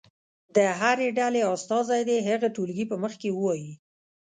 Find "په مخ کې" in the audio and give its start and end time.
2.91-3.29